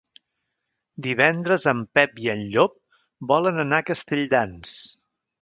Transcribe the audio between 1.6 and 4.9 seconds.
en Pep i en Llop volen anar a Castelldans.